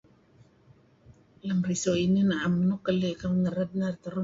[1.47, 3.71] Lem so inih naem nuk keli' kuh kerud